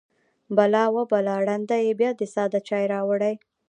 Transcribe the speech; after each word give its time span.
_بلا! 0.57 0.83
وه 0.93 1.03
بلا! 1.11 1.35
ړنده 1.45 1.77
يې! 1.85 1.91
بيا 1.99 2.11
دې 2.19 2.27
ساده 2.35 2.59
چای 2.67 2.83
راوړی. 2.93 3.33